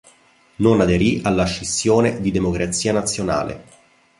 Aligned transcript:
Non 0.55 0.81
aderì 0.81 1.21
alla 1.23 1.45
scissione 1.45 2.21
di 2.21 2.31
Democrazia 2.31 2.91
Nazionale. 2.91 3.63